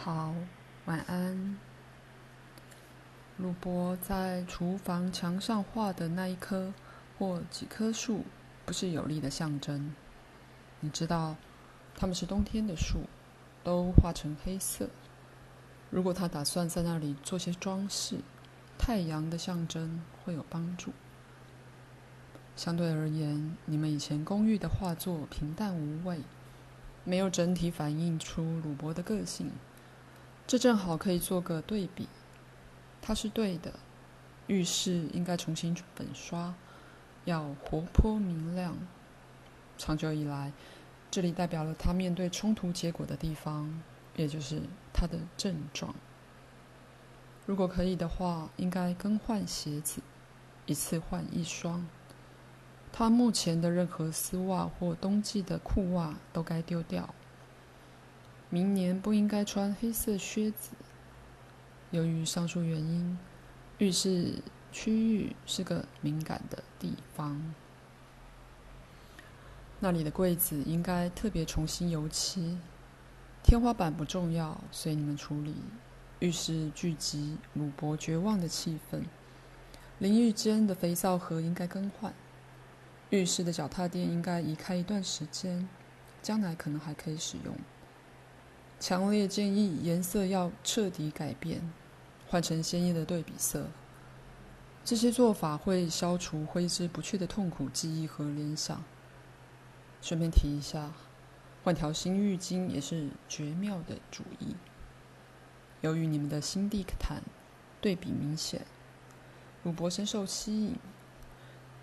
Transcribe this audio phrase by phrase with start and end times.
[0.00, 0.32] 好，
[0.84, 1.58] 晚安。
[3.36, 6.72] 鲁伯在厨房墙上画的那一棵
[7.18, 8.22] 或几棵树，
[8.64, 9.92] 不是有力的象征。
[10.78, 11.34] 你知道，
[11.96, 13.08] 它们是冬天的树，
[13.64, 14.88] 都画成黑色。
[15.90, 18.20] 如果他打算在那里做些装饰，
[18.78, 20.92] 太阳的象征会有帮助。
[22.54, 26.20] 相对而言，你们以前公寓的画作平淡无味，
[27.02, 29.50] 没有整体反映出鲁伯的个性。
[30.48, 32.08] 这正好可以做个对比，
[33.02, 33.70] 他是对的。
[34.46, 36.54] 浴室应该重新粉刷，
[37.26, 38.74] 要活泼明亮。
[39.76, 40.50] 长久以来，
[41.10, 43.82] 这里代表了他面对冲突结果的地方，
[44.16, 45.94] 也就是他的症状。
[47.44, 50.00] 如果可以的话，应该更换鞋子，
[50.64, 51.86] 一次换一双。
[52.90, 57.14] 他目前的任何丝袜或冬季的裤袜都该丢掉。
[58.50, 60.70] 明年不应该穿黑色靴子。
[61.90, 63.18] 由于上述原因，
[63.76, 67.54] 浴室区域是个敏感的地方。
[69.80, 72.58] 那里的柜子应该特别重新油漆。
[73.42, 75.54] 天花板不重要，随你们处理。
[76.20, 79.02] 浴室聚集鲁伯绝望的气氛。
[79.98, 82.12] 淋浴间的肥皂盒应该更换。
[83.10, 85.68] 浴室的脚踏垫应该移开一段时间，
[86.22, 87.54] 将来可能还可以使用。
[88.80, 91.72] 强烈建议颜色要彻底改变，
[92.28, 93.66] 换成鲜艳的对比色。
[94.84, 98.82] 这些做法会消除挥之不去的痛苦记忆和联想。
[100.00, 100.92] 顺便提一下，
[101.64, 104.54] 换条新浴巾也是绝妙的主意。
[105.80, 107.22] 由于你们的新地毯
[107.80, 108.64] 对比明显，
[109.64, 110.76] 鲁伯深受吸引，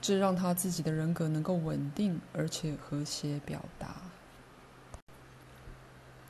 [0.00, 3.99] 这让他自己的人格能够稳定而且和谐表达。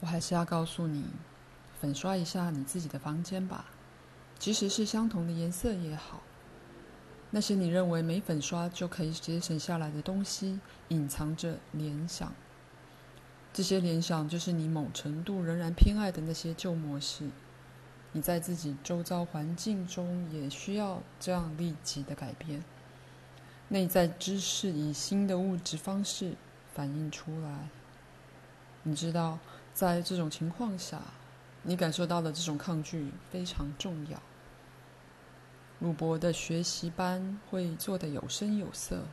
[0.00, 1.04] 我还是要告诉你，
[1.78, 3.66] 粉刷一下你自己的房间吧，
[4.38, 6.22] 即使是相同的颜色也好。
[7.30, 10.58] 那些你认为没粉刷就可以节省下来的东西，
[10.88, 12.32] 隐藏着联想。
[13.52, 17.28] 这些联想就是你某程度仍然偏爱的那些旧模式。
[18.12, 22.64] 你在自己周遭环境中也需要这样立即的改变。
[23.68, 26.34] 内在知识以新的物质方式
[26.74, 27.68] 反映出来。
[28.82, 29.38] 你知道。
[29.80, 31.00] 在这种情况下，
[31.62, 34.20] 你感受到的这种抗拒非常重要。
[35.78, 39.04] 鲁柏的学习班会做得有声有色，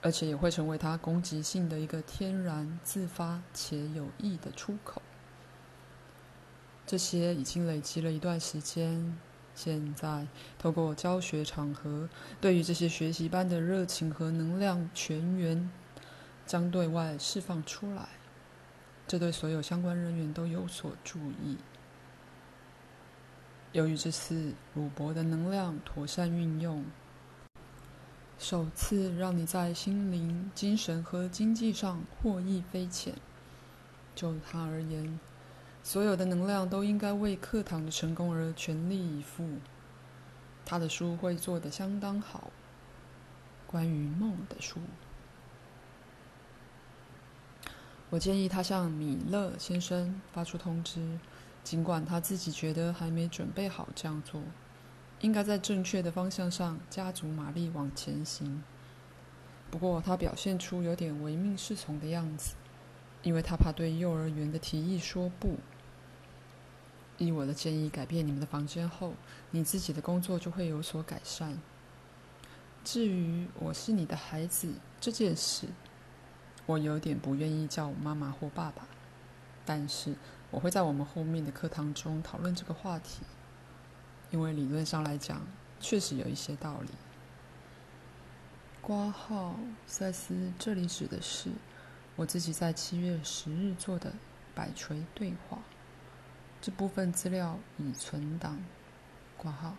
[0.00, 5.02] 而且也会成为他攻击性的一个天然、自发且有益的出口。
[6.86, 9.18] 这些已经累积了一段时间，
[9.54, 10.26] 现在
[10.58, 12.08] 透过教学场合，
[12.40, 15.70] 对于这些学习班的热情和能量全员
[16.46, 18.08] 将对外释放出来。
[19.12, 21.58] 这对所有相关人员都有所注意。
[23.72, 26.82] 由于这次鲁伯的能量妥善运用，
[28.38, 33.12] 首次让你在心灵、精神和经济上获益匪浅。
[34.14, 35.20] 就他而言，
[35.82, 39.46] 所有的能量都应该为课堂的成功而全力以赴。
[40.64, 42.50] 他的书会做得相当好，
[43.66, 44.80] 关于梦的书。
[48.12, 51.18] 我建议他向米勒先生发出通知，
[51.64, 54.42] 尽管他自己觉得还没准备好这样做，
[55.22, 58.62] 应该在正确的方向上加足马力往前行。
[59.70, 62.54] 不过他表现出有点唯命是从的样子，
[63.22, 65.56] 因为他怕对幼儿园的提议说不。
[67.16, 69.14] 依我的建议改变你们的房间后，
[69.52, 71.56] 你自己的工作就会有所改善。
[72.84, 75.68] 至于我是你的孩子这件事，
[76.64, 78.86] 我有点不愿意叫我妈妈或爸爸，
[79.64, 80.14] 但是
[80.50, 83.22] 我会在我们后面的课堂中讨论这个话题，
[84.30, 85.42] 因为理论上来讲，
[85.80, 86.88] 确实有一些道理。
[88.80, 89.56] 挂号
[89.86, 91.50] 塞斯，这里指的是
[92.14, 94.12] 我自己在七月十日做的
[94.54, 95.58] 摆锤对话，
[96.60, 98.58] 这部分资料已存档。
[99.36, 99.74] 括号，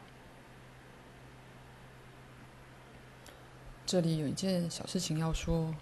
[3.86, 5.74] 这里有一件小事情要说。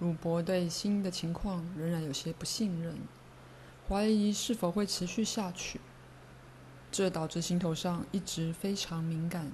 [0.00, 2.96] 鲁伯对新的情况仍然有些不信任，
[3.86, 5.78] 怀疑是否会持续下去。
[6.90, 9.52] 这导致心头上一直非常敏感，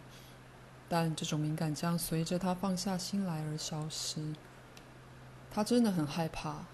[0.88, 4.34] 但这种敏感将随着他放下心来而消失。
[5.50, 6.64] 他真的很害怕，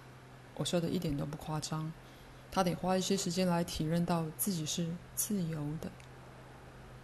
[0.57, 1.91] 我说的一点都不夸张。
[2.51, 5.91] 他得花一些时间来体认到自己是自由的。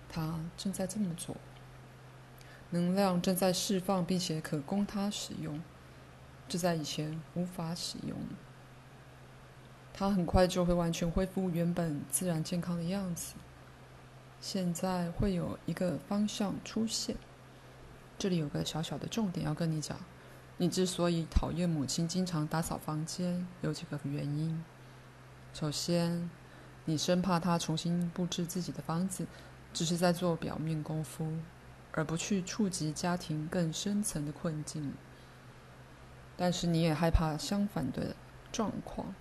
[0.07, 1.35] 他正在这么做，
[2.71, 5.63] 能量正在释放，并且可供他使用。
[6.49, 8.17] 这在以前无法使用。
[9.93, 13.35] 它很快就会完全恢复原本自然健康的样子。
[14.41, 17.17] 现在会有一个方向出现，
[18.17, 19.99] 这里有个小小的重点要跟你讲。
[20.57, 24.65] 你之所以讨厌母亲经常打扫房间，有几个原因。
[25.53, 26.31] 首先，
[26.85, 29.27] 你生怕她重新布置自己的房子，
[29.73, 31.33] 只是在做表面功夫，
[31.93, 34.95] 而不去触及家庭更深层的困境。
[36.39, 38.15] 但是你也害怕相反的
[38.53, 39.15] 状况，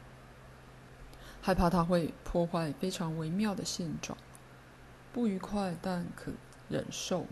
[1.42, 4.16] 害怕它会破坏非常微妙的现状。
[5.12, 6.32] 不愉快，但可
[6.70, 7.26] 忍受，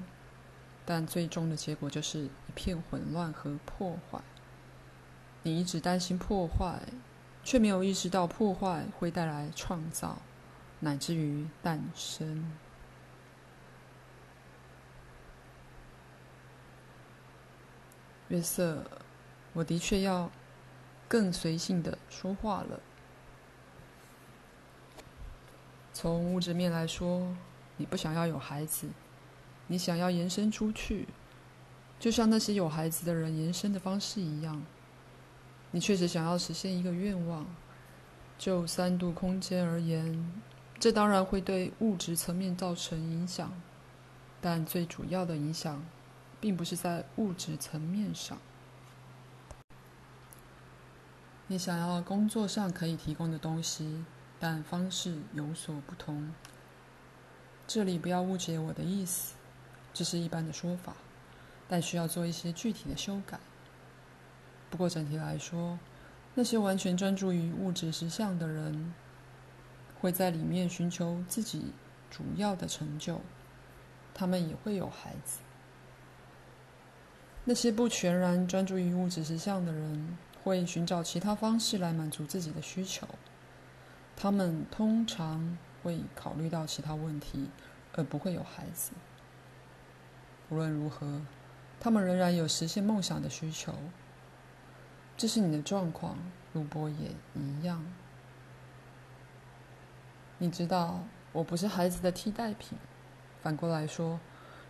[0.86, 4.20] 但最终的结果就是一片混乱和破坏。
[5.44, 6.82] 你一直担心破坏，
[7.44, 10.18] 却没有意识到破坏会带来创造，
[10.80, 12.52] 乃至于诞生。
[18.30, 18.84] 约瑟，
[19.56, 20.30] 我的确要
[21.08, 22.80] 更随性的说话了。
[25.92, 27.36] 从物质面来说。
[27.78, 28.88] 你不想要有孩子，
[29.68, 31.10] 你想要延伸出去，
[32.00, 34.64] 就像那些有孩子的人延伸的方式一样。
[35.72, 37.46] 你确实想要实现一个愿望。
[38.38, 40.32] 就三度空间而言，
[40.80, 43.52] 这当然会对物质层面造成影响，
[44.40, 45.84] 但最主要的影响，
[46.40, 48.38] 并不是在物质层面上。
[51.48, 54.04] 你想要工作上可以提供的东西，
[54.40, 56.34] 但方式有所不同。
[57.68, 59.36] 这里不要误解我的意思，
[59.94, 60.96] 这是一般的说法，
[61.68, 63.40] 但需要做一些具体的修改。
[64.72, 65.78] 不过整体来说，
[66.34, 68.94] 那些完全专注于物质实相的人，
[70.02, 71.72] 会在里面寻求自己
[72.10, 73.22] 主要的成就，
[74.16, 75.42] 他们也会有孩子。
[77.44, 83.06] 那些不全然专注于物质实相的人，会寻找其他方式来满足自己的需求，
[84.16, 85.58] 他们通常。
[85.84, 87.48] 会考虑到其他问题，
[87.94, 88.94] 而不会有孩子。
[90.50, 91.22] 无论如何，
[91.80, 93.72] 他们仍然有实现梦想的需求。
[95.16, 96.18] 这是你的状况，
[96.54, 97.86] 鲁伯也一样。
[100.40, 101.04] 你知道，
[101.34, 102.80] 我不是孩子的替代品。
[103.44, 104.20] 反过来说，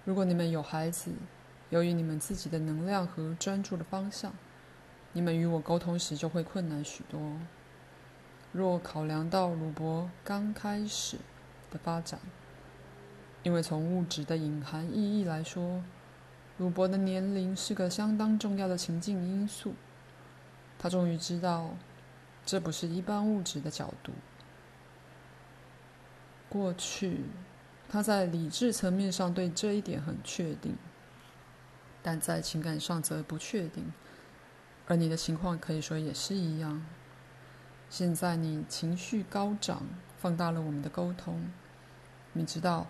[0.03, 1.13] 如果你们有孩子，
[1.69, 4.33] 由于你们自己的能量和专注的方向，
[5.15, 7.21] 你们与我沟通时就会困难许多。
[8.51, 11.15] 若考量到鲁伯刚开始
[11.71, 12.19] 的发展，
[13.41, 15.81] 因为从物质的隐含意义来说，
[16.57, 19.73] 鲁伯的年龄是个相当重要的情境因素。
[20.77, 21.69] 他终于知道，
[22.45, 24.11] 这不是一般物质的角度。
[26.49, 27.21] 过去，
[27.87, 30.75] 他在理智层面上对这一点很确定，
[32.03, 33.93] 但在情感上则不确定。
[34.87, 36.85] 而你的情况可以说也是一样。
[37.89, 39.83] 现在你情绪高涨，
[40.17, 41.49] 放大了我们的沟通。
[42.33, 42.87] 你知道，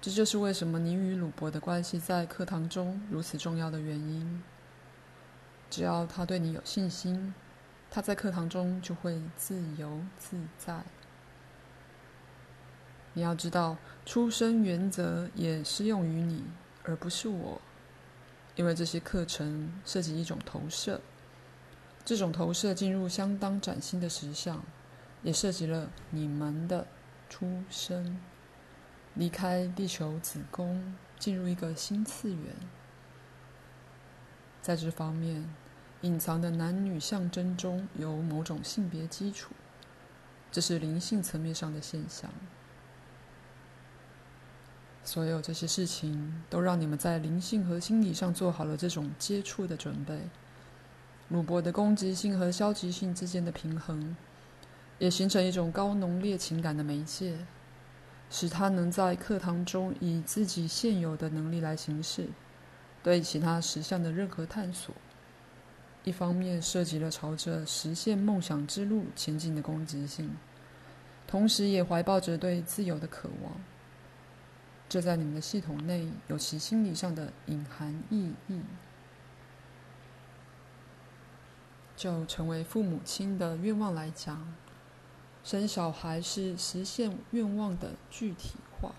[0.00, 4.42] 这就是为什么你与鲁伯的关系在课堂中如此重要的原因。
[5.70, 7.34] 只要他对你有信心，
[7.90, 10.84] 他在课堂中就会自由自在。
[13.14, 16.44] 你要知道，出生原则也适用于你，
[16.84, 17.60] 而不是我，
[18.56, 21.00] 因为这些课程涉及一种投射。
[22.04, 24.62] 这种投射进入相当崭新的实相，
[25.22, 26.86] 也涉及了你们的
[27.30, 28.20] 出生，
[29.14, 32.54] 离开地球子宫，进入一个新次元。
[34.60, 35.48] 在这方面，
[36.02, 39.54] 隐藏的男女象征中有某种性别基础，
[40.52, 42.30] 这是灵性层面上的现象。
[45.02, 50.28] 所有这些事情都让你们在灵性和心理上做好了这种接触的准备。
[51.28, 54.14] 鲁伯的攻击性和消极性之间的平衡，
[54.98, 57.38] 也形成一种高浓烈情感的媒介，
[58.30, 62.28] 使他能在课堂中以自己现有的能力来行事，
[63.02, 64.94] 对其他实相的任何探索。
[66.04, 70.30] 一方面涉及了朝着实现梦想之路前进的攻击性，
[71.26, 73.52] 同时也怀抱着对自由的渴望。
[74.86, 78.60] 这在你们的系统内有其心理上的隐含意义。
[82.04, 84.54] 就成为父母亲的愿望来讲，
[85.42, 88.92] 生小孩是实现愿望的具体化。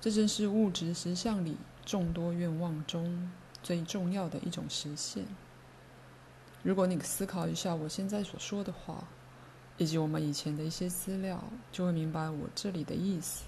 [0.00, 3.30] 这正是物质实相里众多愿望中
[3.62, 5.26] 最重要的一种实现。
[6.62, 9.04] 如果你思考一下我现在所说的话，
[9.76, 13.44] 以及我们以前的一些资料，就会明白我这里的意思。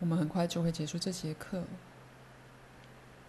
[0.00, 1.62] 我们很快就会结束这节课。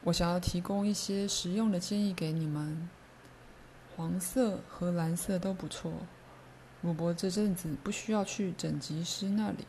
[0.06, 2.90] 我想要提供一些实用的建议给你们。
[3.96, 5.94] 黄色和蓝色都不错。
[6.82, 9.66] 鲁伯这阵子不需要去整脊师那里，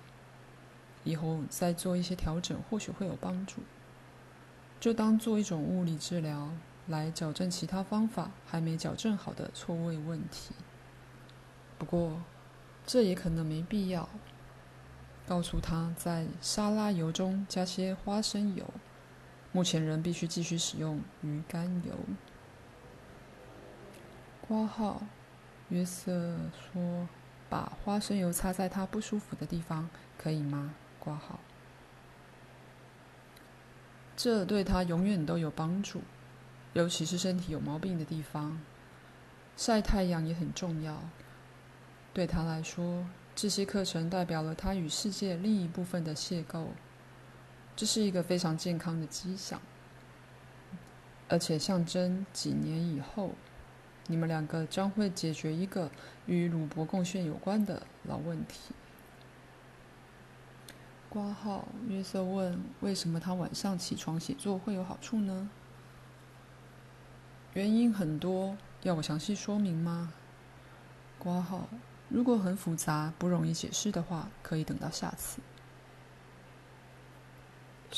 [1.04, 3.60] 以后再做一些调整，或许会有帮助。
[4.80, 6.50] 就当做一种物理治疗，
[6.88, 10.54] 来矫正其他方法还没矫正好的错位问题。
[11.78, 12.20] 不过，
[12.84, 14.08] 这也可能没必要。
[15.26, 18.64] 告诉他在沙拉油中加些花生油。
[19.54, 21.94] 目前仍必须继续使用鱼肝油。
[24.46, 25.00] 挂号，
[25.68, 27.08] 约瑟说
[27.48, 31.38] ：“把花生油擦在他不舒服的地方，可以吗？”挂号，
[34.16, 36.02] 这对他永远都有帮助，
[36.72, 38.58] 尤其是身体有毛病的地方。
[39.56, 41.00] 晒太阳也很重要。
[42.12, 43.06] 对他来说，
[43.36, 46.66] 这些课程代表了他与世界另一部分的邂逅。
[47.76, 49.60] 这是一个非常健康的迹象，
[51.28, 53.32] 而且象征几年以后，
[54.06, 55.90] 你们两个将会解决一个
[56.26, 58.74] 与鲁伯贡献有关的老问题。
[61.08, 65.48] 括号，约瑟问：“为什么他晚上起床写作会有好处呢？”
[67.54, 70.12] 原因很多，要我详细说明吗？
[71.18, 71.68] 括号，
[72.08, 75.40] 如果很复杂、不容易解释的话，可以等到下次。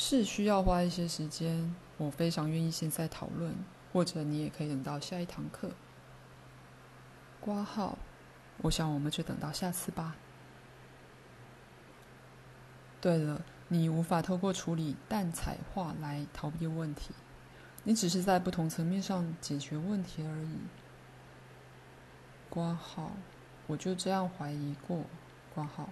[0.09, 3.53] 是需要花一些时间，我非常愿意现在讨论，
[3.91, 5.71] 或者你也可以等到下一堂课。
[7.41, 7.97] 挂号，
[8.61, 10.15] 我想我们就等到下次吧。
[13.01, 17.11] 对了，你无法透过处理淡彩画来逃避问题，
[17.83, 20.59] 你只是在不同层面上解决问题而已。
[22.49, 23.11] 挂号，
[23.67, 25.03] 我就这样怀疑过。
[25.53, 25.89] 挂号。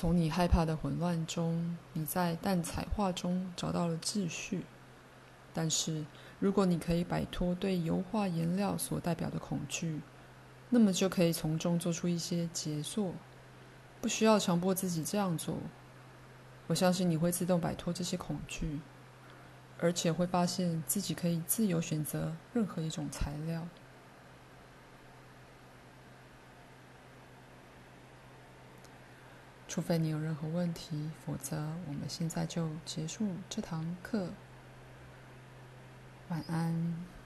[0.00, 4.64] 从你害怕的混乱中，你在蛋彩画中找到了秩序。
[5.52, 6.04] 但是，
[6.38, 10.00] 如果你可以摆脱对油画颜料所代表的恐惧，
[10.70, 13.12] 那么就可以从中做出一些杰作。
[14.00, 15.56] 不需要强迫自己这样做。
[16.68, 18.78] 我相信你会自动摆脱这些恐惧，
[19.80, 23.66] 而且会发现自己可以自由选择任何一种材料。
[29.68, 34.30] 除非你有任何问题，否则我们现在就结束这堂课。
[36.30, 37.17] 晚安。